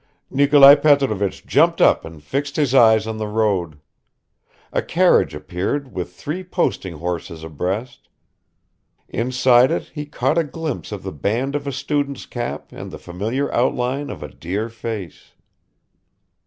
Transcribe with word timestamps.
Nikolai 0.31 0.73
Petrovich 0.73 1.45
jumped 1.45 1.79
up 1.79 2.05
and 2.05 2.23
fixed 2.23 2.55
his 2.55 2.73
eyes 2.73 3.05
on 3.05 3.17
the 3.19 3.27
road. 3.27 3.79
A 4.73 4.81
carriage 4.81 5.35
appeared 5.35 5.93
with 5.93 6.15
three 6.15 6.43
posting 6.43 6.95
horses 6.97 7.43
abreast; 7.43 8.09
inside 9.09 9.69
it 9.69 9.91
he 9.93 10.07
caught 10.07 10.39
a 10.39 10.43
glimpse 10.43 10.91
of 10.91 11.03
the 11.03 11.11
band 11.11 11.55
of 11.55 11.67
a 11.67 11.71
student's 11.71 12.25
cap 12.25 12.71
and 12.71 12.89
the 12.89 12.97
familiar 12.97 13.53
outline 13.53 14.09
of 14.09 14.23
a 14.23 14.33
dear 14.33 14.69
face 14.69 15.33